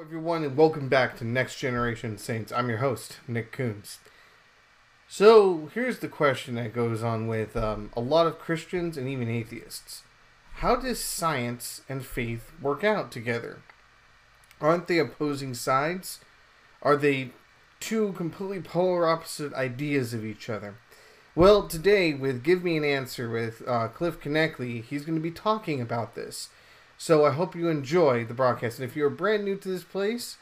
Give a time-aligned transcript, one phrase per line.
[0.00, 2.50] everyone, and welcome back to Next Generation Saints.
[2.50, 3.98] I'm your host, Nick Kunze.
[5.06, 9.28] So, here's the question that goes on with um, a lot of Christians and even
[9.28, 10.02] atheists
[10.54, 13.58] How does science and faith work out together?
[14.58, 16.20] Aren't they opposing sides?
[16.80, 17.32] Are they
[17.78, 20.76] two completely polar opposite ideas of each other?
[21.34, 25.30] Well, today, with Give Me an Answer with uh, Cliff Knechtle, he's going to be
[25.30, 26.48] talking about this.
[27.02, 28.78] So I hope you enjoy the broadcast.
[28.78, 30.36] And if you're brand new to this place,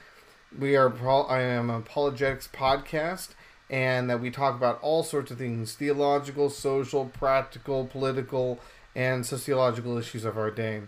[0.59, 0.93] we are
[1.31, 3.29] I am apologetics podcast,
[3.71, 8.59] and that we talk about all sorts of things: theological, social, practical, political,
[8.97, 10.83] and sociological issues of our day.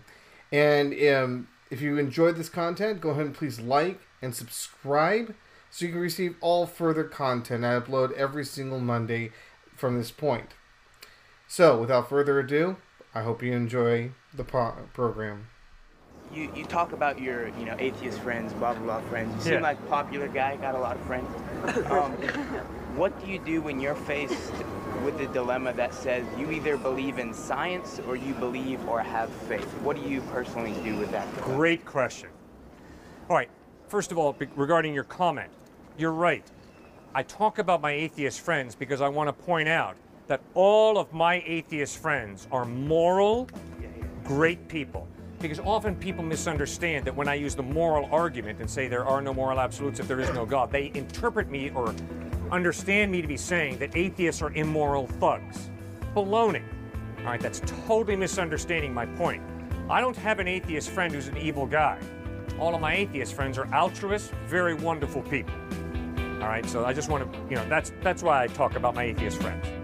[0.51, 5.33] And um, if you enjoyed this content, go ahead and please like and subscribe
[5.69, 9.31] so you can receive all further content I upload every single Monday
[9.77, 10.49] from this point.
[11.47, 12.75] So, without further ado,
[13.15, 15.47] I hope you enjoy the pro- program
[16.33, 19.33] you, you talk about your you know atheist friends, blah blah blah friends.
[19.35, 19.59] You seem Yeah.
[19.61, 21.27] like a popular guy, got a lot of friends.
[21.91, 22.11] Um,
[22.95, 24.51] what do you do when you're faced
[25.03, 29.29] with the dilemma that says you either believe in science or you believe or have
[29.29, 29.65] faith?
[29.83, 31.27] What do you personally do with that?
[31.35, 31.55] dilemma?
[31.55, 32.29] Great question.
[33.29, 33.49] All right,
[33.87, 35.49] first of all, regarding your comment,
[35.97, 36.45] you're right.
[37.13, 39.95] I talk about my atheist friends because I want to point out
[40.27, 43.49] that all of my atheist friends are moral,
[44.23, 45.07] great people.
[45.41, 49.21] Because often people misunderstand that when I use the moral argument and say there are
[49.21, 51.95] no moral absolutes if there is no God, they interpret me or
[52.51, 55.69] understand me to be saying that atheists are immoral thugs.
[56.15, 56.63] Baloney.
[57.19, 59.41] All right, that's totally misunderstanding my point.
[59.89, 61.99] I don't have an atheist friend who's an evil guy.
[62.59, 65.53] All of my atheist friends are altruists, very wonderful people.
[66.41, 68.95] All right, so I just want to, you know, that's that's why I talk about
[68.95, 69.80] my atheist friends.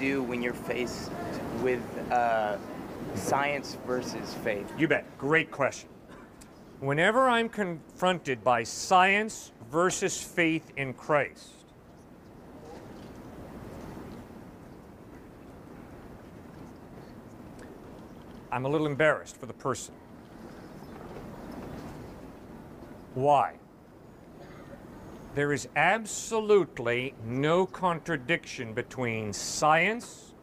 [0.00, 1.10] Do when you're faced
[1.62, 2.56] with uh,
[3.14, 4.66] science versus faith?
[4.78, 5.06] You bet.
[5.18, 5.88] Great question.
[6.80, 11.50] Whenever I'm confronted by science versus faith in Christ,
[18.50, 19.94] I'm a little embarrassed for the person.
[23.14, 23.54] Why?
[25.34, 30.34] There is absolutely no contradiction between science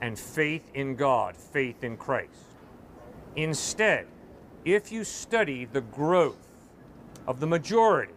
[0.00, 2.32] and faith in God, faith in Christ.
[3.36, 4.06] Instead,
[4.64, 6.48] if you study the growth
[7.28, 8.14] of the majority,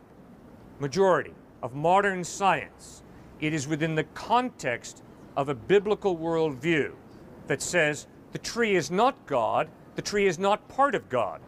[0.80, 3.04] majority of modern science,
[3.40, 5.04] it is within the context
[5.38, 6.94] of a biblical worldview
[7.46, 11.42] that says the tree is not God, the tree is not part of God.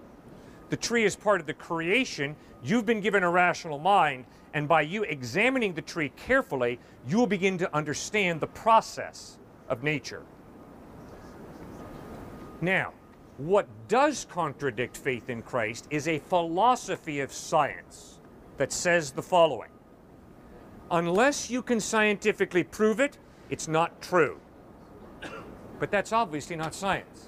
[0.73, 2.35] The tree is part of the creation.
[2.63, 4.25] You've been given a rational mind,
[4.55, 9.37] and by you examining the tree carefully, you will begin to understand the process
[9.69, 10.23] of nature.
[12.59, 12.93] Now,
[13.37, 18.19] what does contradict faith in Christ is a philosophy of science
[18.57, 19.69] that says the following
[20.89, 23.19] Unless you can scientifically prove it,
[23.51, 24.39] it's not true.
[25.79, 27.27] But that's obviously not science.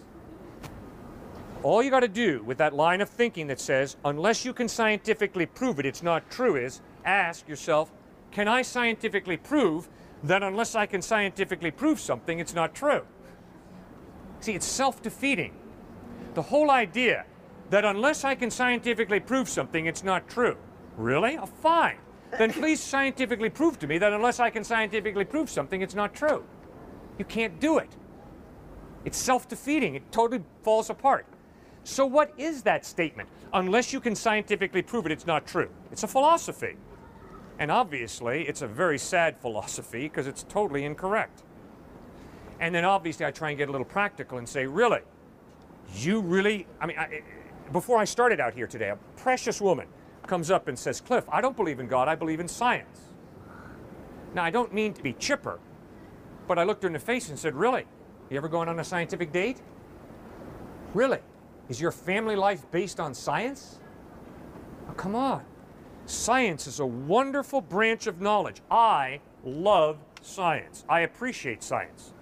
[1.65, 4.67] All you got to do with that line of thinking that says, unless you can
[4.67, 7.91] scientifically prove it, it's not true, is ask yourself,
[8.29, 9.89] can I scientifically prove
[10.21, 13.01] that unless I can scientifically prove something, it's not true?
[14.41, 15.55] See, it's self defeating.
[16.35, 17.25] The whole idea
[17.71, 20.57] that unless I can scientifically prove something, it's not true.
[20.97, 21.35] Really?
[21.35, 21.97] Oh, fine.
[22.37, 26.13] Then please scientifically prove to me that unless I can scientifically prove something, it's not
[26.13, 26.43] true.
[27.17, 27.89] You can't do it.
[29.03, 31.25] It's self defeating, it totally falls apart.
[31.85, 33.29] So, what is that statement?
[33.53, 35.69] Unless you can scientifically prove it, it's not true.
[35.91, 36.77] It's a philosophy.
[37.59, 41.43] And obviously, it's a very sad philosophy because it's totally incorrect.
[42.59, 45.01] And then obviously, I try and get a little practical and say, really?
[45.93, 46.65] You really?
[46.81, 47.21] I mean, I, eh, eh,
[47.71, 49.87] before I started out here today, a precious woman
[50.25, 53.01] comes up and says, Cliff, I don't believe in God, I believe in science.
[54.33, 55.59] Now, I don't mean to be chipper,
[56.47, 57.85] but I looked her in the face and said, Really?
[58.31, 59.61] You ever going on a scientific date?
[60.95, 61.19] Really?
[61.69, 63.79] Is your family life based on science?
[64.89, 65.43] Oh, come on.
[66.05, 68.61] Science is a wonderful branch of knowledge.
[68.69, 70.85] I love science.
[70.87, 72.13] I appreciate science.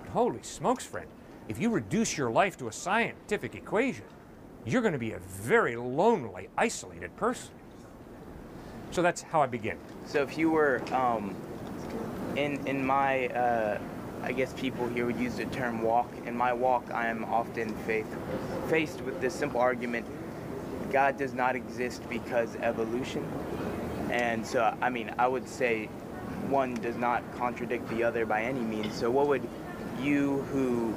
[0.00, 1.08] But holy smokes, friend.
[1.48, 4.04] if you reduce your life to a scientific equation,
[4.66, 7.52] you're going to be a very lonely, isolated person.
[8.90, 9.78] So that's how I begin.
[10.06, 11.34] So if you were um,
[12.36, 13.78] in in my, uh,
[14.22, 16.10] I guess people here would use the term walk.
[16.26, 18.06] In my walk, I am often faith,
[18.68, 20.06] faced with this simple argument:
[20.92, 23.26] God does not exist because evolution.
[24.10, 25.86] And so, I mean, I would say
[26.48, 28.94] one does not contradict the other by any means.
[28.94, 29.46] So, what would
[30.00, 30.94] you, who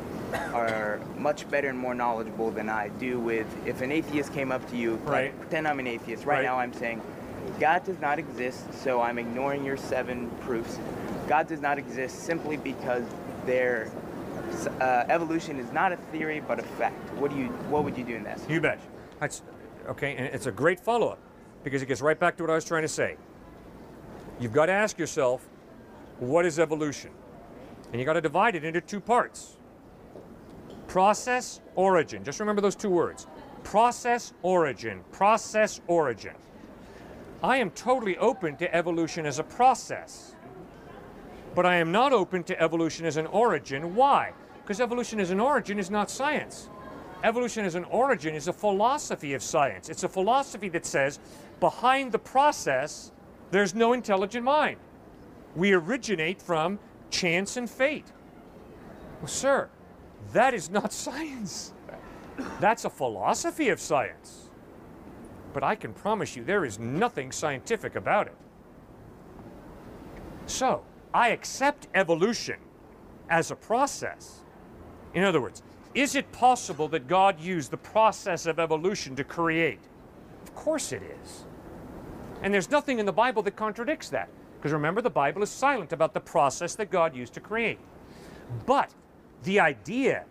[0.54, 4.68] are much better and more knowledgeable than I, do with if an atheist came up
[4.72, 4.94] to you?
[5.06, 5.40] like, Right.
[5.42, 6.26] pretend I'm an atheist.
[6.26, 6.44] Right, Right.
[6.44, 7.02] now, I'm saying
[7.60, 10.80] God does not exist, so I'm ignoring your seven proofs.
[11.32, 13.06] God does not exist simply because
[13.46, 13.90] their
[14.82, 16.98] uh, evolution is not a theory but a fact.
[17.14, 17.46] What do you?
[17.72, 18.42] What would you do in that?
[18.50, 18.82] You bet.
[19.22, 19.42] That's
[19.88, 21.20] okay, and it's a great follow-up
[21.64, 23.16] because it gets right back to what I was trying to say.
[24.42, 25.48] You've got to ask yourself,
[26.20, 27.12] what is evolution?
[27.94, 29.56] And you got to divide it into two parts.
[30.90, 32.26] Process, origin.
[32.26, 33.26] Just remember those two words.
[33.64, 35.00] Process, origin.
[35.14, 36.36] Process, origin.
[37.42, 40.31] I am totally open to evolution as a process.
[41.54, 43.96] But I am not open to evolution as an origin.
[43.96, 44.34] Why?
[44.62, 46.70] Because evolution as an origin is not science.
[47.24, 49.90] Evolution as an origin is a philosophy of science.
[49.90, 51.20] It's a philosophy that says
[51.60, 53.12] behind the process,
[53.52, 54.78] there's no intelligent mind.
[55.56, 58.06] We originate from chance and fate.
[59.20, 59.70] Well, sir,
[60.34, 61.74] that is not science.
[62.60, 64.50] That's a philosophy of science.
[65.54, 68.36] But I can promise you there is nothing scientific about it.
[70.46, 72.58] So, I accept evolution
[73.30, 74.42] as a process.
[75.14, 75.64] In other words,
[75.94, 79.80] is it possible that God used the process of evolution to create?
[80.44, 81.46] Of course it is.
[82.42, 84.30] And there's nothing in the Bible that contradicts that.
[84.58, 87.80] Because remember, the Bible is silent about the process that God used to create.
[88.66, 88.94] But
[89.44, 90.26] the idea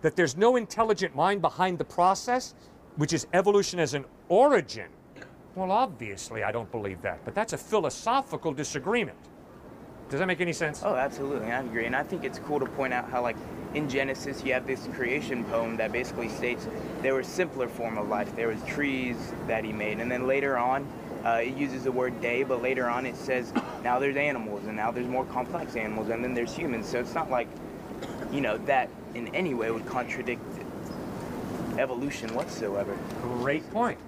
[0.00, 2.54] that there's no intelligent mind behind the process,
[2.96, 4.88] which is evolution as an origin,
[5.54, 7.24] well, obviously, I don't believe that.
[7.24, 9.18] But that's a philosophical disagreement.
[10.12, 10.82] Does that make any sense?
[10.84, 13.36] Oh, absolutely, I agree, and I think it's cool to point out how, like,
[13.72, 16.68] in Genesis, you have this creation poem that basically states
[17.00, 18.36] there was simpler form of life.
[18.36, 19.16] There was trees
[19.46, 20.86] that he made, and then later on,
[21.24, 24.76] uh, it uses the word day, but later on it says now there's animals, and
[24.76, 26.86] now there's more complex animals, and then there's humans.
[26.86, 27.48] So it's not like,
[28.30, 30.44] you know, that in any way would contradict
[31.78, 32.98] evolution whatsoever.
[33.22, 33.98] Great point.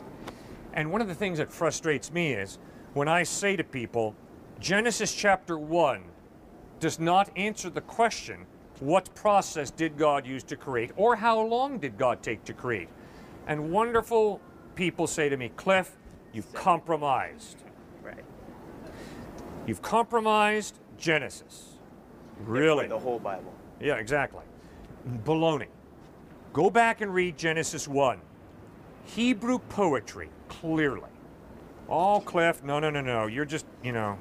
[0.75, 2.59] And one of the things that frustrates me is
[2.93, 4.15] when I say to people,
[4.61, 6.03] Genesis chapter 1
[6.81, 8.47] does not answer the question,
[8.81, 12.89] what process did God use to create, or how long did God take to create?
[13.47, 14.41] And wonderful
[14.75, 15.97] people say to me, Cliff,
[16.33, 17.63] you've compromised.
[18.03, 18.25] Right.
[19.67, 21.75] You've compromised Genesis.
[22.41, 22.87] Really?
[22.87, 23.53] The whole Bible.
[23.81, 24.43] Yeah, exactly.
[25.25, 25.69] Baloney.
[26.53, 28.21] Go back and read Genesis 1.
[29.05, 31.11] Hebrew poetry, clearly.
[31.89, 33.27] Oh, Cliff, no, no, no, no.
[33.27, 34.19] You're just, you know,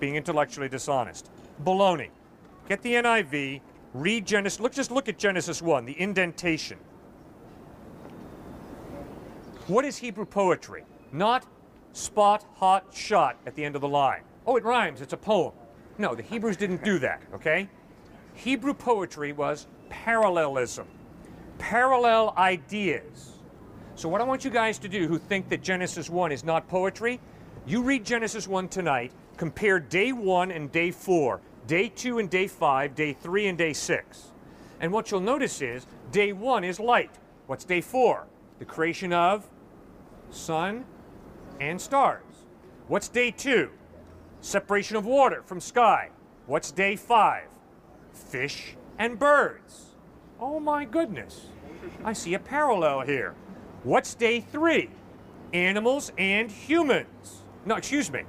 [0.00, 1.30] being intellectually dishonest.
[1.64, 2.10] Baloney.
[2.68, 3.60] Get the NIV,
[3.94, 4.60] read Genesis.
[4.60, 6.78] Look, just look at Genesis 1, the indentation.
[9.66, 10.84] What is Hebrew poetry?
[11.12, 11.46] Not
[11.92, 14.22] spot, hot, shot at the end of the line.
[14.46, 15.52] Oh, it rhymes, it's a poem.
[15.98, 17.68] No, the Hebrews didn't do that, okay?
[18.34, 20.86] Hebrew poetry was parallelism,
[21.58, 23.32] parallel ideas.
[23.94, 26.68] So, what I want you guys to do who think that Genesis 1 is not
[26.68, 27.18] poetry,
[27.66, 32.46] you read Genesis 1 tonight, compare day 1 and day 4, day 2 and day
[32.46, 34.32] 5, day 3 and day 6.
[34.80, 37.10] And what you'll notice is day 1 is light.
[37.46, 38.26] What's day 4?
[38.58, 39.46] The creation of
[40.30, 40.84] sun
[41.60, 42.22] and stars.
[42.88, 43.70] What's day 2?
[44.40, 46.10] Separation of water from sky.
[46.46, 47.44] What's day 5?
[48.12, 49.96] Fish and birds.
[50.38, 51.46] Oh my goodness.
[52.04, 53.34] I see a parallel here.
[53.82, 54.90] What's day 3?
[55.52, 57.42] Animals and humans.
[57.64, 58.22] No, excuse me.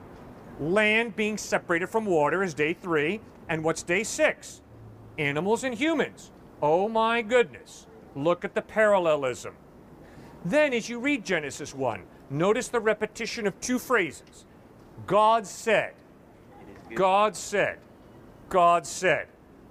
[0.59, 3.19] Land being separated from water is day 3.
[3.49, 4.61] And what's day 6?
[5.17, 6.31] Animals and humans.
[6.61, 7.87] Oh my goodness.
[8.15, 9.55] Look at the parallelism.
[10.43, 14.45] Then, as you read Genesis 1, notice the repetition of two phrases
[15.05, 15.93] God said.
[16.95, 17.79] God said,
[18.49, 19.27] God said.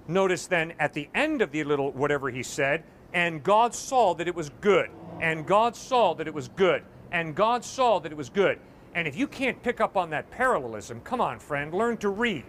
[0.07, 4.27] Notice then at the end of the little whatever he said, and God saw that
[4.27, 4.89] it was good,
[5.19, 8.59] and God saw that it was good, and God saw that it was good.
[8.97, 12.43] And if you can't pick up on that parallelism, come on, friend, learn to read.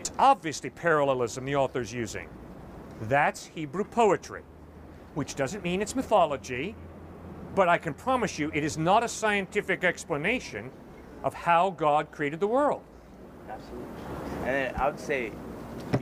[0.00, 2.28] It's obviously parallelism the author's using.
[3.02, 4.42] That's Hebrew poetry,
[5.14, 6.74] which doesn't mean it's mythology,
[7.54, 10.72] but I can promise you it is not a scientific explanation
[11.22, 12.82] of how God created the world.
[13.48, 13.86] Absolutely.
[14.46, 15.30] And I would say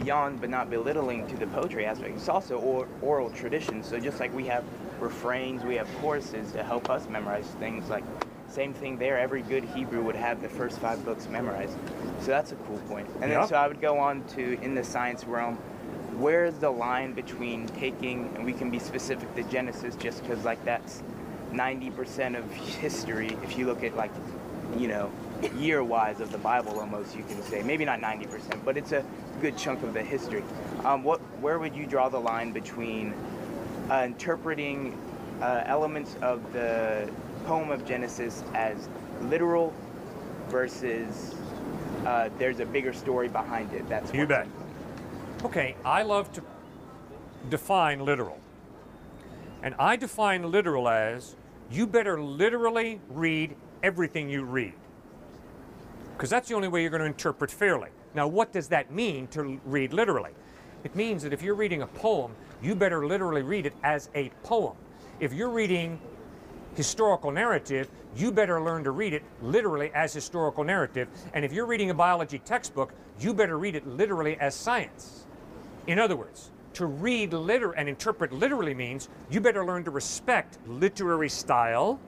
[0.03, 3.83] beyond but not belittling to the poetry aspect, it's also or, oral tradition.
[3.83, 4.65] So just like we have
[4.99, 7.91] refrains, we have choruses to help us memorize things.
[7.91, 8.05] Like
[8.49, 9.19] same thing there.
[9.19, 11.77] Every good Hebrew would have the first five books memorized.
[12.21, 13.09] So that's a cool point.
[13.21, 13.41] And Yeah.
[13.41, 15.57] then so I would go on to in the science realm.
[16.17, 20.63] Where's the line between taking, and we can be specific to Genesis just because, like,
[20.65, 21.03] that's
[21.53, 23.37] 90% of history.
[23.45, 24.11] If you look at, like,
[24.77, 25.11] you know,
[25.57, 27.63] year wise of the Bible, almost, you can say.
[27.63, 29.05] Maybe not 90%, but it's a
[29.41, 30.43] good chunk of the history.
[30.85, 33.15] Um, what, where would you draw the line between
[33.89, 34.99] uh, interpreting
[35.41, 37.09] uh, elements of the
[37.49, 38.91] poem of Genesis as
[39.23, 39.73] literal
[40.51, 41.35] versus
[42.05, 43.89] uh, there's a bigger story behind it?
[43.89, 44.47] That's You bet.
[45.43, 46.43] Okay, I love to
[47.49, 48.39] define literal.
[49.63, 51.37] And I define literal as
[51.71, 54.75] you better literally read everything you read.
[56.17, 57.89] Because that's the only way you're going to interpret fairly.
[58.15, 60.33] Now, what does that mean to read literally?
[60.85, 64.29] It means that if you're reading a poem, you better literally read it as a
[64.43, 64.77] poem.
[65.19, 65.99] If you're reading
[66.79, 71.09] historical narrative, you better learn to read it literally as historical narrative.
[71.35, 75.27] And if you're reading a biology textbook, you better read it literally as science.
[75.89, 80.59] In other words, to read liter and interpret literally means you better learn to respect
[80.69, 81.99] literary style.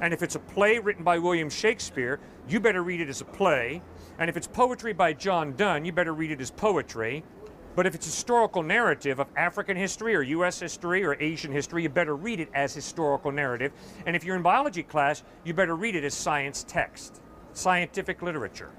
[0.00, 2.18] And if it's a play written by William Shakespeare,
[2.48, 3.82] you better read it as a play.
[4.18, 7.24] And if it's poetry by John Donne, you better read it as poetry.
[7.74, 11.88] But if it's historical narrative of African history or US history or Asian history, you
[11.88, 13.72] better read it as historical narrative.
[14.04, 17.22] And if you're in biology class, you better read it as science text,
[17.54, 18.70] scientific literature.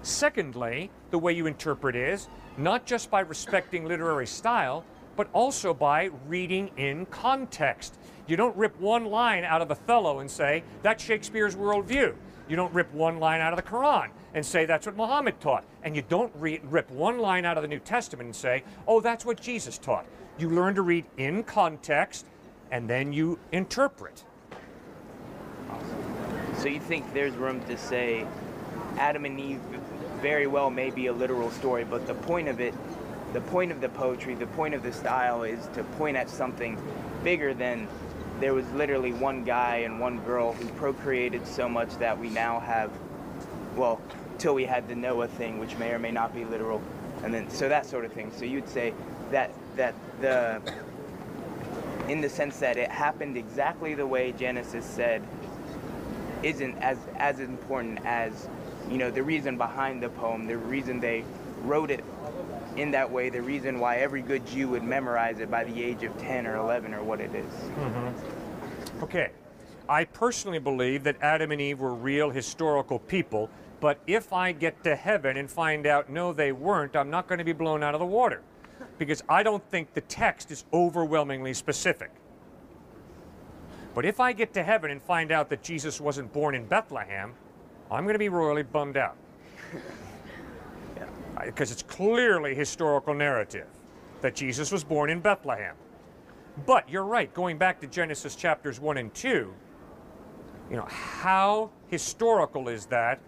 [0.00, 4.84] Secondly, the way you interpret is not just by respecting literary style,
[5.14, 7.98] but also by reading in context.
[8.26, 12.14] You don't rip one line out of Othello and say, that's Shakespeare's worldview.
[12.48, 15.64] You don't rip one line out of the Quran and say that's what Muhammad taught.
[15.82, 19.24] And you don't rip one line out of the New Testament and say, oh, that's
[19.24, 20.06] what Jesus taught.
[20.38, 22.26] You learn to read in context
[22.70, 24.24] and then you interpret.
[26.58, 28.26] So you think there's room to say
[28.98, 29.60] Adam and Eve
[30.20, 32.74] very well may be a literal story, but the point of it,
[33.32, 36.80] the point of the poetry, the point of the style is to point at something
[37.24, 37.88] bigger than
[38.42, 42.58] there was literally one guy and one girl who procreated so much that we now
[42.58, 42.90] have,
[43.76, 44.00] well,
[44.38, 46.82] till we had the Noah thing, which may or may not be literal,
[47.22, 48.32] and then so that sort of thing.
[48.36, 48.92] So you'd say
[49.30, 50.60] that that the
[52.08, 55.22] in the sense that it happened exactly the way Genesis said
[56.42, 58.48] isn't as as important as
[58.90, 61.22] you know the reason behind the poem, the reason they
[61.62, 62.04] wrote it
[62.76, 66.02] in that way, the reason why every good Jew would memorize it by the age
[66.02, 67.46] of 10 or 11 or what it is.
[67.46, 69.04] Mm-hmm.
[69.04, 69.30] Okay.
[69.88, 73.50] I personally believe that Adam and Eve were real historical people,
[73.80, 77.38] but if I get to heaven and find out no, they weren't, I'm not going
[77.38, 78.42] to be blown out of the water
[78.98, 82.10] because I don't think the text is overwhelmingly specific.
[83.94, 87.34] But if I get to heaven and find out that Jesus wasn't born in Bethlehem,
[87.90, 89.16] I'm going to be royally bummed out.
[91.44, 93.66] Because it's clearly historical narrative
[94.20, 95.74] that Jesus was born in Bethlehem.
[96.66, 99.52] But you're right, going back to Genesis chapters 1 and 2,
[100.70, 103.20] you know, how historical is that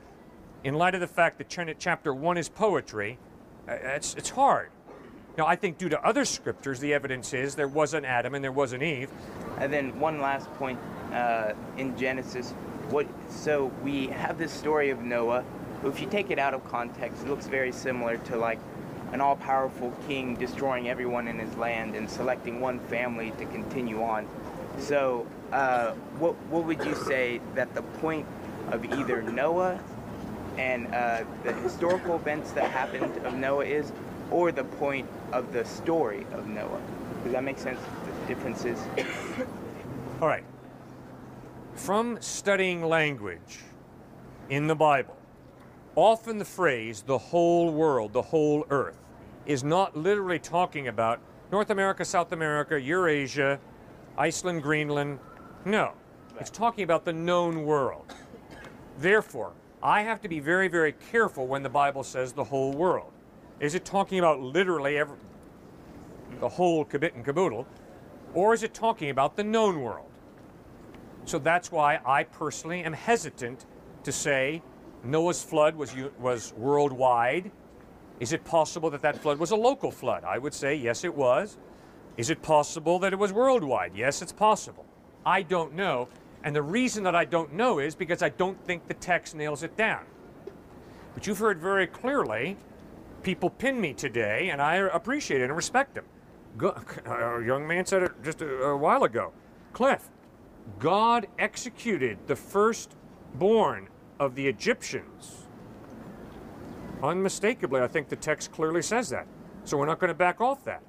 [0.62, 3.18] in light of the fact that chapter 1 is poetry?
[3.68, 4.70] Uh, It's, it's hard.
[5.36, 8.44] Now, I think due to other scriptures, the evidence is there was an Adam and
[8.44, 9.10] there was an Eve.
[9.58, 10.78] And then one last point
[11.12, 12.52] uh, in Genesis,
[12.90, 15.44] what so we have this story of Noah,
[15.84, 18.58] who if you take it out of context, it looks very similar to like
[19.12, 24.26] an all-powerful king destroying everyone in his land and selecting one family to continue on.
[24.78, 28.26] So, uh, what what would you say that the point
[28.72, 29.78] of either Noah
[30.56, 33.92] and uh, the historical events that happened of Noah is,
[34.30, 36.80] or the point of the story of Noah?
[37.22, 37.78] Does that make sense?
[38.06, 38.78] The differences.
[40.20, 40.44] All right.
[41.74, 43.60] From studying language
[44.48, 45.16] in the Bible,
[45.96, 48.98] often the phrase the whole world, the whole earth,
[49.46, 51.20] is not literally talking about
[51.52, 53.60] North America, South America, Eurasia,
[54.16, 55.18] Iceland, Greenland.
[55.64, 55.92] No.
[56.40, 58.12] It's talking about the known world.
[58.98, 63.12] Therefore, I have to be very, very careful when the Bible says the whole world.
[63.60, 65.16] Is it talking about literally every,
[66.40, 67.66] the whole kabit and caboodle,
[68.32, 70.10] or is it talking about the known world?
[71.24, 73.66] So that's why I personally am hesitant
[74.02, 74.62] to say
[75.04, 77.50] Noah's flood was, was worldwide.
[78.20, 80.24] Is it possible that that flood was a local flood?
[80.24, 81.58] I would say yes, it was.
[82.16, 83.92] Is it possible that it was worldwide?
[83.94, 84.86] Yes, it's possible.
[85.26, 86.08] I don't know.
[86.44, 89.62] And the reason that I don't know is because I don't think the text nails
[89.62, 90.04] it down.
[91.14, 92.56] But you've heard very clearly
[93.22, 96.04] people pin me today, and I appreciate it and respect them.
[96.56, 96.68] Go,
[97.06, 99.32] a young man said it just a, a while ago.
[99.72, 100.08] Cliff,
[100.78, 103.88] God executed the firstborn
[104.20, 105.46] of the Egyptians.
[107.02, 109.26] Unmistakably, I think the text clearly says that.
[109.64, 110.82] So we're not going to back off that.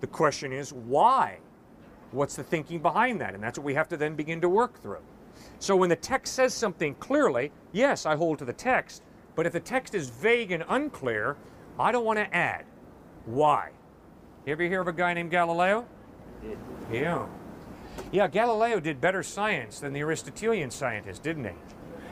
[0.00, 1.38] The question is why?
[2.12, 3.34] What's the thinking behind that?
[3.34, 5.02] And that's what we have to then begin to work through.
[5.58, 9.02] So when the text says something clearly, yes, I hold to the text.
[9.36, 11.36] But if the text is vague and unclear,
[11.78, 12.64] I don't want to add.
[13.26, 13.70] Why?
[14.46, 15.86] You ever hear of a guy named Galileo?
[16.92, 17.26] Yeah.
[18.10, 21.52] Yeah, Galileo did better science than the Aristotelian scientist, didn't he?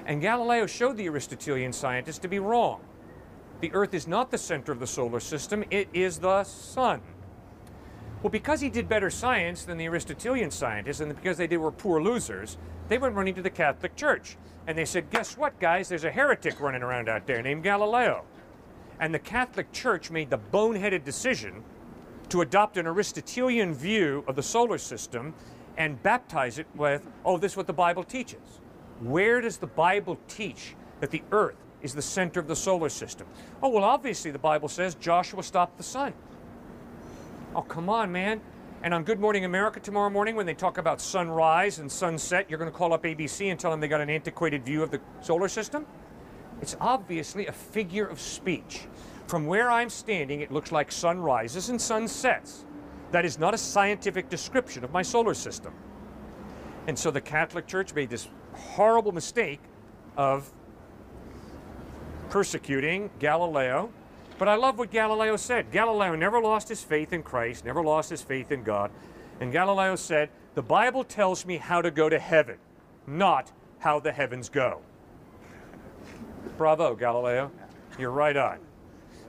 [0.09, 2.81] And Galileo showed the Aristotelian scientists to be wrong.
[3.61, 7.03] The Earth is not the center of the solar system, it is the sun.
[8.23, 11.71] Well, because he did better science than the Aristotelian scientists, and because they did, were
[11.71, 12.57] poor losers,
[12.89, 14.39] they went running to the Catholic Church.
[14.67, 15.91] And they said, Guess what, guys?
[15.91, 18.25] There's a heretic running around out there named Galileo.
[19.01, 21.63] And the Catholic Church made the boneheaded decision
[22.31, 25.35] to adopt an Aristotelian view of the solar system
[25.77, 28.61] and baptize it with, oh, this is what the Bible teaches.
[29.01, 33.27] Where does the Bible teach that the earth is the center of the solar system?
[33.63, 36.13] Oh, well, obviously the Bible says Joshua stopped the sun.
[37.55, 38.41] Oh, come on, man.
[38.83, 42.59] And on Good Morning America tomorrow morning, when they talk about sunrise and sunset, you're
[42.59, 45.01] going to call up ABC and tell them they got an antiquated view of the
[45.21, 45.85] solar system?
[46.61, 48.83] It's obviously a figure of speech.
[49.27, 52.65] From where I'm standing, it looks like sun rises and sun sets.
[53.11, 55.73] That is not a scientific description of my solar system.
[56.87, 59.61] And so the Catholic Church made this horrible mistake
[60.17, 60.51] of
[62.31, 63.91] persecuting Galileo.
[64.39, 65.73] But I love what Galileo said.
[65.73, 68.91] Galileo never lost his faith in Christ, never lost his faith in God.
[69.41, 72.59] And Galileo said, The Bible tells me how to go to heaven,
[73.07, 74.81] not how the heavens go.
[76.57, 77.51] Bravo, Galileo.
[77.99, 78.59] You're right on.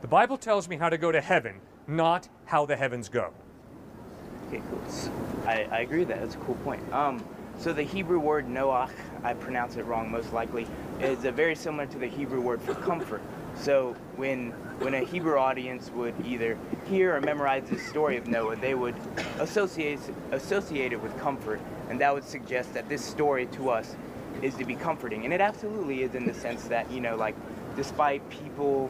[0.01, 1.55] The Bible tells me how to go to heaven,
[1.87, 3.33] not how the heavens go.
[4.47, 4.81] Okay, cool.
[5.45, 6.21] I, I agree with that.
[6.21, 6.81] That's a cool point.
[6.93, 7.23] Um,
[7.59, 8.91] so the Hebrew word Noach,
[9.23, 10.67] I pronounce it wrong most likely,
[10.99, 13.21] is a very similar to the Hebrew word for comfort.
[13.55, 18.55] So when when a Hebrew audience would either hear or memorize the story of Noah,
[18.55, 18.95] they would
[19.39, 19.99] associate
[20.31, 23.95] associate it with comfort, and that would suggest that this story to us
[24.41, 27.35] is to be comforting, and it absolutely is in the sense that you know, like,
[27.75, 28.89] despite people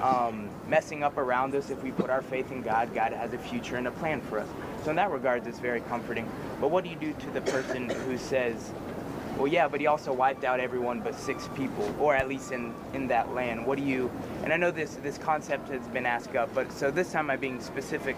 [0.00, 3.38] um, messing up around us, if we put our faith in God, God has a
[3.38, 4.48] future and a plan for us.
[4.84, 6.30] So in that regard, it's very comforting.
[6.60, 8.72] But what do you do to the person who says,
[9.36, 12.72] well, yeah, but he also wiped out everyone but six people, or at least in,
[12.92, 13.66] in that land.
[13.66, 14.10] What do you,
[14.42, 17.40] and I know this, this concept has been asked up, but so this time I'm
[17.40, 18.16] being specific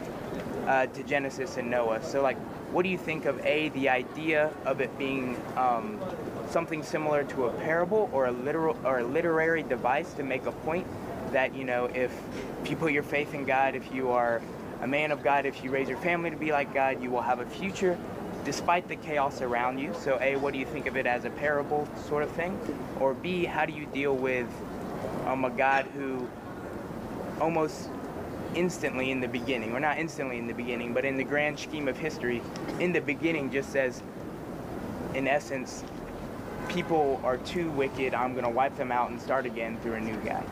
[0.66, 2.02] uh, to Genesis and Noah.
[2.02, 2.36] So like,
[2.72, 5.98] what do you think of A, the idea of it being um,
[6.50, 10.52] something similar to a parable or a literal or a literary device to make a
[10.52, 10.86] point
[11.32, 12.12] that, you know, if,
[12.62, 14.42] if you put your faith in God, if you are
[14.82, 17.22] a man of God, if you raise your family to be like God, you will
[17.22, 17.98] have a future
[18.46, 19.92] despite the chaos around you.
[20.00, 22.56] So, A, what do you think of it as a parable sort of thing?
[23.00, 24.46] Or B, how do you deal with
[25.26, 26.28] um, a God who
[27.40, 27.90] almost
[28.54, 31.88] instantly in the beginning, or not instantly in the beginning, but in the grand scheme
[31.88, 32.40] of history,
[32.78, 34.00] in the beginning just says,
[35.14, 35.82] in essence,
[36.68, 40.00] people are too wicked, I'm going to wipe them out and start again through a
[40.00, 40.44] new guy.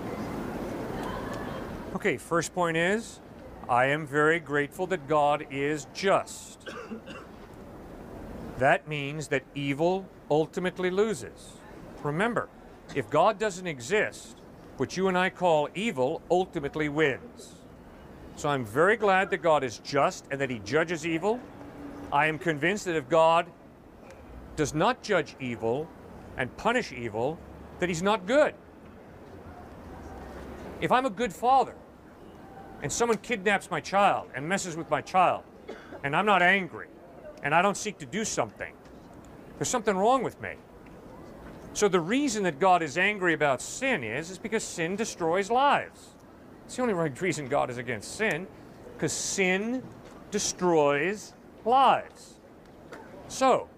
[1.94, 3.20] Okay, first point is
[3.68, 6.68] I am very grateful that God is just.
[8.58, 11.54] That means that evil ultimately loses.
[12.02, 12.48] Remember,
[12.94, 14.36] if God doesn't exist,
[14.76, 17.54] what you and I call evil ultimately wins.
[18.36, 21.40] So I'm very glad that God is just and that He judges evil.
[22.12, 23.46] I am convinced that if God
[24.56, 25.88] does not judge evil
[26.36, 27.38] and punish evil,
[27.80, 28.54] that He's not good.
[30.80, 31.74] If I'm a good father
[32.82, 35.44] and someone kidnaps my child and messes with my child,
[36.02, 36.88] and I'm not angry,
[37.44, 38.72] and I don't seek to do something,
[39.58, 40.54] there's something wrong with me.
[41.74, 46.08] So the reason that God is angry about sin is, is because sin destroys lives.
[46.64, 48.46] It's the only right reason God is against sin,
[48.94, 49.82] because sin
[50.30, 52.34] destroys lives.
[53.28, 53.68] So,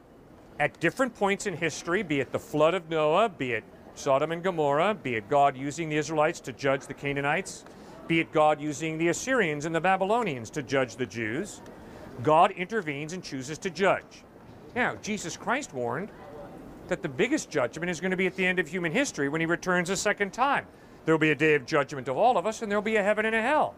[0.58, 4.42] at different points in history, be it the flood of Noah, be it Sodom and
[4.42, 7.64] Gomorrah, be it God using the Israelites to judge the Canaanites,
[8.06, 11.62] be it God using the Assyrians and the Babylonians to judge the Jews,
[12.22, 14.24] God intervenes and chooses to judge.
[14.74, 16.10] Now, Jesus Christ warned
[16.88, 19.40] that the biggest judgment is going to be at the end of human history when
[19.40, 20.66] he returns a second time.
[21.04, 23.24] There'll be a day of judgment of all of us, and there'll be a heaven
[23.24, 23.74] and a hell.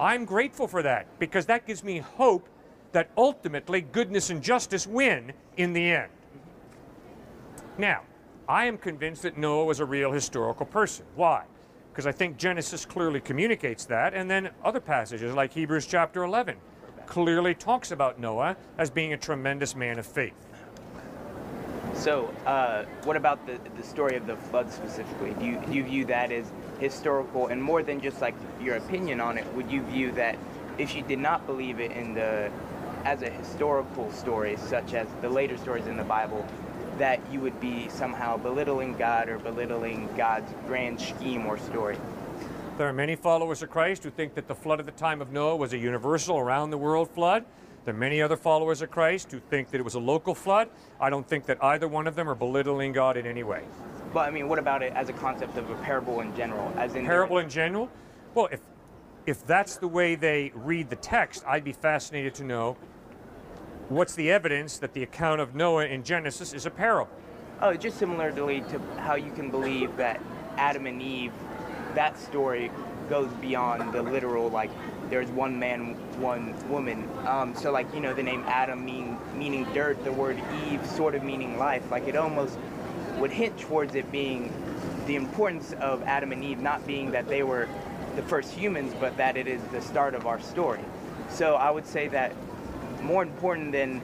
[0.00, 2.48] I'm grateful for that because that gives me hope
[2.92, 6.10] that ultimately goodness and justice win in the end.
[7.76, 8.02] Now,
[8.48, 11.04] I am convinced that Noah was a real historical person.
[11.14, 11.44] Why?
[11.98, 16.56] Because I think Genesis clearly communicates that, and then other passages like Hebrews chapter 11
[17.06, 20.46] clearly talks about Noah as being a tremendous man of faith.
[21.94, 25.34] So, uh, what about the, the story of the flood specifically?
[25.40, 26.46] Do you, do you view that as
[26.78, 29.44] historical and more than just like your opinion on it?
[29.54, 30.38] Would you view that
[30.78, 32.48] if you did not believe it in the
[33.04, 36.46] as a historical story, such as the later stories in the Bible,
[36.98, 41.96] that you would be somehow belittling God or belittling God's grand scheme or story?
[42.76, 45.32] There are many followers of Christ who think that the flood at the time of
[45.32, 47.44] Noah was a universal around the world flood.
[47.84, 50.68] There are many other followers of Christ who think that it was a local flood.
[51.00, 53.62] I don't think that either one of them are belittling God in any way.
[54.12, 56.72] But I mean, what about it as a concept of a parable in general?
[56.76, 57.90] As in Parable in general?
[58.34, 58.60] Well, if
[59.26, 62.76] if that's the way they read the text, I'd be fascinated to know
[63.88, 67.10] what's the evidence that the account of Noah in Genesis is a parable.
[67.60, 70.20] Oh, just similarly to how you can believe that
[70.56, 71.32] Adam and Eve,
[71.94, 72.70] that story
[73.08, 74.70] goes beyond the literal like
[75.08, 77.08] there's one man, one woman.
[77.26, 80.38] Um, so like you know the name Adam mean meaning dirt, the word
[80.70, 81.90] Eve sort of meaning life.
[81.90, 82.58] Like it almost
[83.16, 84.52] would hint towards it being
[85.06, 87.66] the importance of Adam and Eve not being that they were
[88.16, 90.80] the first humans, but that it is the start of our story.
[91.30, 92.32] So I would say that
[93.02, 94.02] more important than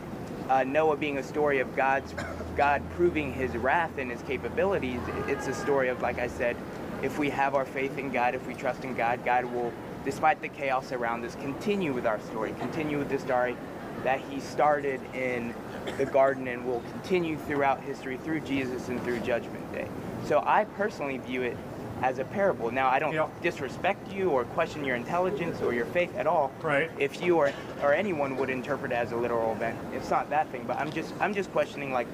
[0.49, 2.15] uh, Noah being a story of God's
[2.57, 6.57] God proving His wrath and His capabilities, it's a story of, like I said,
[7.03, 9.73] if we have our faith in God, if we trust in God, God will,
[10.05, 13.57] despite the chaos around us, continue with our story, continue with the story
[14.05, 15.55] that He started in
[15.99, 19.89] the garden and will continue throughout history through Jesus and through Judgment Day.
[20.25, 21.57] So I personally view it
[22.05, 22.71] as a parable.
[22.71, 23.29] Now, I don't Yeah.
[23.43, 26.53] disrespect you or question your intelligence or your faith at all.
[26.61, 26.91] Right.
[26.99, 27.51] If you or
[27.83, 30.65] or anyone would interpret it as a literal event, it's not that thing.
[30.67, 32.07] But I'm just I'm just questioning like,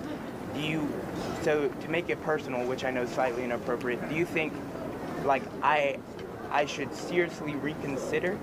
[0.54, 0.88] do you?
[1.42, 4.52] So to make it personal, which I know is slightly inappropriate, do you think
[5.24, 5.98] like I
[6.52, 8.38] I should seriously reconsider?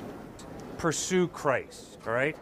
[0.77, 2.35] Pursue Christ, all right?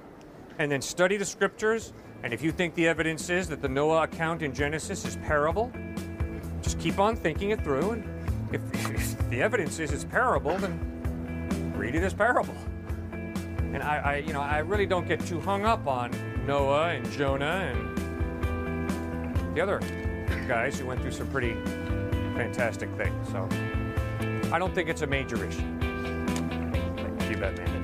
[0.58, 1.94] And then study the scriptures.
[2.24, 5.72] And if you think the evidence is that the Noah account in Genesis is parable,
[6.64, 7.92] just keep on thinking it through.
[7.92, 8.15] And
[8.56, 12.56] if, the evidence is it's parable, then read it as parable.
[13.12, 16.12] And I, I, you know, I really don't get too hung up on
[16.46, 17.96] Noah and Jonah and
[19.56, 19.80] the other
[20.48, 21.54] guys who went through some pretty
[22.36, 23.30] fantastic things.
[23.30, 23.48] So
[24.54, 25.62] I don't think it's a major issue.
[27.30, 27.76] You bet, man.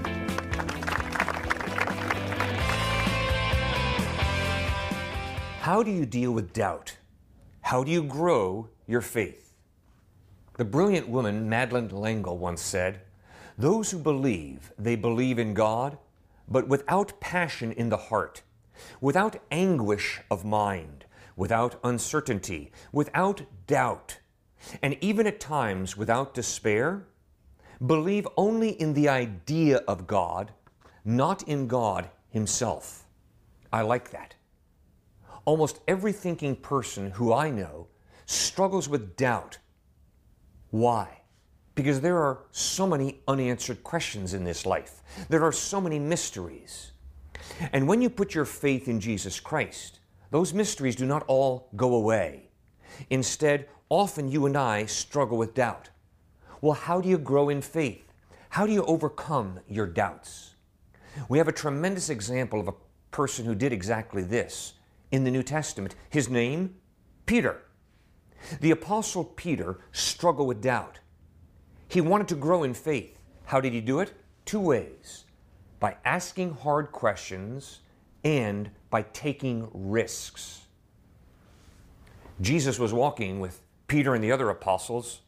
[5.61, 6.97] How do you deal with doubt?
[7.61, 9.50] How do you grow your faith?
[10.61, 13.01] The brilliant woman Madeleine L'Engle once said,
[13.57, 15.97] Those who believe, they believe in God,
[16.47, 18.43] but without passion in the heart,
[19.01, 24.19] without anguish of mind, without uncertainty, without doubt,
[24.83, 27.07] and even at times without despair,
[27.83, 30.51] believe only in the idea of God,
[31.03, 33.07] not in God Himself.
[33.73, 34.35] I like that.
[35.43, 37.87] Almost every thinking person who I know
[38.27, 39.57] struggles with doubt.
[40.71, 41.21] Why?
[41.75, 45.01] Because there are so many unanswered questions in this life.
[45.29, 46.91] There are so many mysteries.
[47.71, 49.99] And when you put your faith in Jesus Christ,
[50.31, 52.49] those mysteries do not all go away.
[53.09, 55.89] Instead, often you and I struggle with doubt.
[56.61, 58.13] Well, how do you grow in faith?
[58.49, 60.55] How do you overcome your doubts?
[61.29, 62.73] We have a tremendous example of a
[63.11, 64.73] person who did exactly this
[65.11, 65.95] in the New Testament.
[66.09, 66.75] His name,
[67.25, 67.61] Peter.
[68.59, 70.99] The Apostle Peter struggled with doubt.
[71.87, 73.17] He wanted to grow in faith.
[73.45, 74.13] How did he do it?
[74.45, 75.25] Two ways
[75.79, 77.79] by asking hard questions
[78.23, 80.61] and by taking risks.
[82.39, 85.21] Jesus was walking with Peter and the other apostles,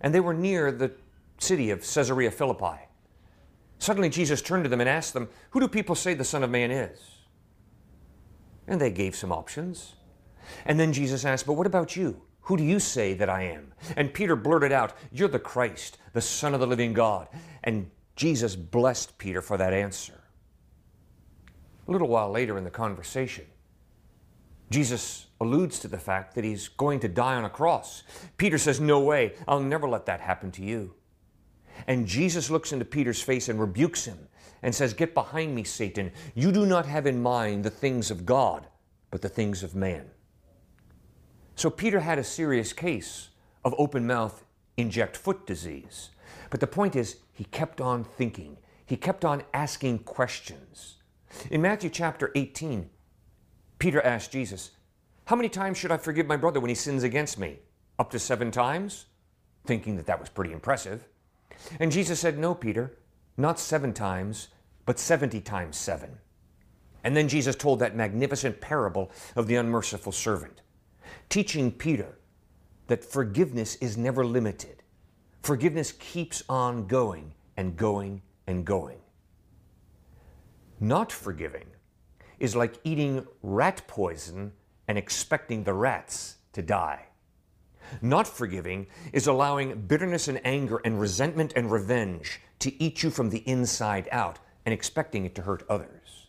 [0.00, 0.92] and they were near the
[1.38, 2.78] city of Caesarea Philippi.
[3.78, 6.50] Suddenly, Jesus turned to them and asked them, Who do people say the Son of
[6.50, 7.00] Man is?
[8.66, 9.94] And they gave some options.
[10.64, 12.22] And then Jesus asked, But what about you?
[12.42, 13.72] Who do you say that I am?
[13.96, 17.28] And Peter blurted out, You're the Christ, the Son of the living God.
[17.62, 20.20] And Jesus blessed Peter for that answer.
[21.86, 23.46] A little while later in the conversation,
[24.70, 28.04] Jesus alludes to the fact that he's going to die on a cross.
[28.36, 30.94] Peter says, No way, I'll never let that happen to you.
[31.86, 34.28] And Jesus looks into Peter's face and rebukes him
[34.62, 36.12] and says, Get behind me, Satan.
[36.34, 38.66] You do not have in mind the things of God,
[39.10, 40.10] but the things of man.
[41.60, 43.28] So Peter had a serious case
[43.66, 44.46] of open mouth
[44.78, 46.08] inject foot disease.
[46.48, 50.96] But the point is, he kept on thinking, he kept on asking questions.
[51.50, 52.88] In Matthew chapter 18,
[53.78, 54.70] Peter asked Jesus,
[55.26, 57.58] How many times should I forgive my brother when he sins against me?
[57.98, 59.04] Up to seven times?
[59.66, 61.08] thinking that that was pretty impressive.
[61.78, 62.96] And Jesus said, No, Peter,
[63.36, 64.48] not seven times,
[64.86, 66.20] but 70 times seven.
[67.04, 70.62] And then Jesus told that magnificent parable of the unmerciful servant,
[71.28, 72.18] teaching Peter
[72.86, 74.82] that forgiveness is never limited.
[75.42, 78.98] Forgiveness keeps on going and going and going.
[80.80, 81.66] Not forgiving
[82.38, 84.52] is like eating rat poison
[84.88, 87.06] and expecting the rats to die.
[88.02, 93.30] Not forgiving is allowing bitterness and anger and resentment and revenge to eat you from
[93.30, 96.19] the inside out and expecting it to hurt others.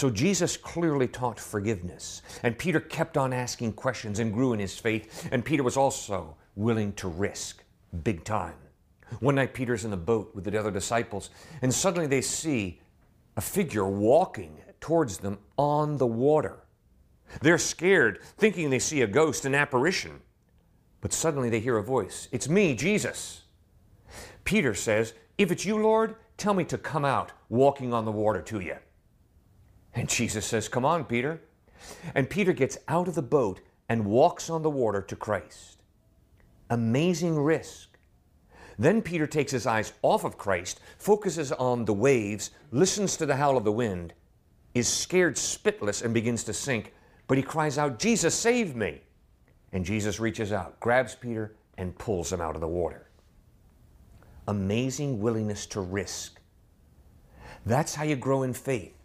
[0.00, 4.78] So Jesus clearly taught forgiveness, and Peter kept on asking questions and grew in his
[4.78, 7.62] faith, and Peter was also willing to risk
[8.02, 8.54] big time.
[9.18, 11.28] One night, Peter's in the boat with the other disciples,
[11.60, 12.80] and suddenly they see
[13.36, 16.60] a figure walking towards them on the water.
[17.42, 20.22] They're scared, thinking they see a ghost, an apparition.
[21.02, 23.42] But suddenly they hear a voice It's me, Jesus.
[24.44, 28.40] Peter says, If it's you, Lord, tell me to come out walking on the water
[28.40, 28.76] to you.
[29.94, 31.40] And Jesus says, Come on, Peter.
[32.14, 35.82] And Peter gets out of the boat and walks on the water to Christ.
[36.68, 37.88] Amazing risk.
[38.78, 43.36] Then Peter takes his eyes off of Christ, focuses on the waves, listens to the
[43.36, 44.14] howl of the wind,
[44.74, 46.94] is scared spitless, and begins to sink.
[47.26, 49.02] But he cries out, Jesus, save me.
[49.72, 53.08] And Jesus reaches out, grabs Peter, and pulls him out of the water.
[54.48, 56.40] Amazing willingness to risk.
[57.66, 58.99] That's how you grow in faith.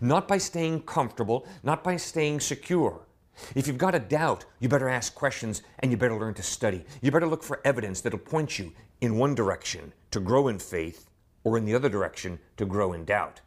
[0.00, 3.06] Not by staying comfortable, not by staying secure.
[3.54, 6.84] If you've got a doubt, you better ask questions and you better learn to study.
[7.00, 11.08] You better look for evidence that'll point you in one direction to grow in faith
[11.44, 13.40] or in the other direction to grow in doubt.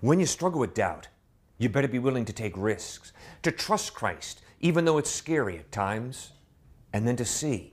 [0.00, 1.08] When you struggle with doubt,
[1.58, 5.72] you better be willing to take risks, to trust Christ, even though it's scary at
[5.72, 6.32] times,
[6.92, 7.72] and then to see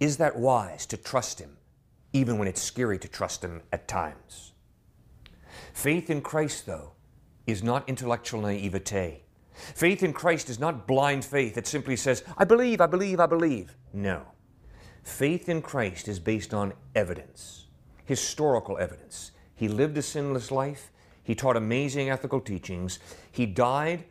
[0.00, 1.56] is that wise to trust Him,
[2.12, 4.51] even when it's scary to trust Him at times?
[5.72, 6.92] Faith in Christ, though,
[7.46, 9.22] is not intellectual naivete.
[9.52, 13.26] Faith in Christ is not blind faith that simply says, I believe, I believe, I
[13.26, 13.76] believe.
[13.92, 14.22] No.
[15.02, 17.66] Faith in Christ is based on evidence,
[18.04, 19.32] historical evidence.
[19.54, 20.90] He lived a sinless life.
[21.22, 22.98] He taught amazing ethical teachings.
[23.30, 24.04] He died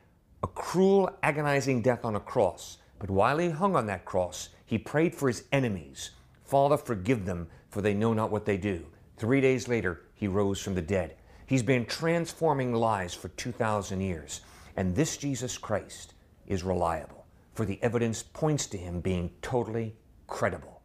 [0.43, 2.77] a cruel, agonizing death on a cross.
[2.99, 6.11] But while he hung on that cross, he prayed for his enemies
[6.43, 8.85] Father, forgive them, for they know not what they do.
[9.15, 11.15] Three days later, he rose from the dead.
[11.51, 14.39] He's been transforming lives for 2,000 years.
[14.77, 16.13] And this Jesus Christ
[16.47, 19.93] is reliable, for the evidence points to him being totally
[20.27, 20.81] credible.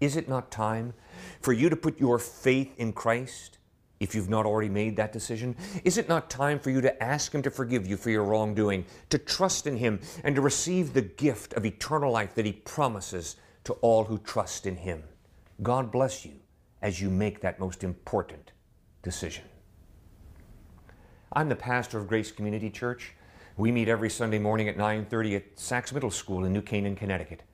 [0.00, 0.94] Is it not time
[1.42, 3.58] for you to put your faith in Christ?
[4.00, 5.54] if you've not already made that decision?
[5.84, 8.86] Is it not time for you to ask Him to forgive you for your wrongdoing,
[9.10, 13.36] to trust in Him, and to receive the gift of eternal life that He promises
[13.64, 15.02] to all who trust in Him?
[15.62, 16.32] God bless you
[16.80, 18.52] as you make that most important
[19.02, 19.44] decision.
[21.32, 23.12] I'm the pastor of Grace Community Church.
[23.56, 27.44] We meet every Sunday morning at 9:30 at Saxe Middle School in New Canaan, Connecticut.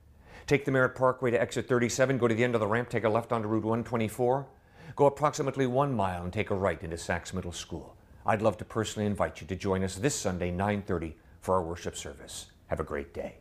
[0.47, 3.03] Take the Merritt Parkway to exit 37, go to the end of the ramp, take
[3.03, 4.47] a left onto Route 124
[4.95, 7.95] Go approximately one mile and take a right into Saxe Middle School.
[8.25, 11.95] I'd love to personally invite you to join us this Sunday, 9:30, for our worship
[11.95, 12.47] service.
[12.69, 13.37] Have a great day.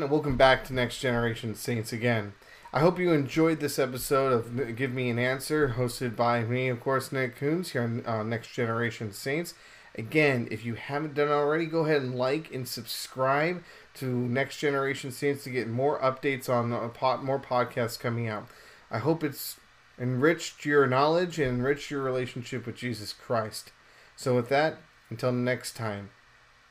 [0.00, 2.32] Everyone, and welcome back to Next Generation Saints again.
[2.72, 6.80] I hope you enjoyed this episode of Give Me an Answer, hosted by me, of
[6.80, 9.52] course, Nick Kunze, here on uh, Next Generation Saints.
[9.96, 13.62] Again, if you haven't done already, go ahead and like and subscribe
[13.96, 18.48] to Next Generation Saints to get more updates on uh, pot, more podcasts coming out.
[18.90, 19.60] I hope it's
[19.98, 23.70] enriched your knowledge and enriched your relationship with Jesus Christ.
[24.16, 24.78] So, with that,
[25.10, 26.08] until next time,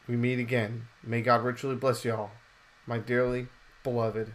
[0.08, 0.88] we meet again.
[1.04, 2.32] May God richly bless you all
[2.90, 3.46] my dearly
[3.84, 4.34] beloved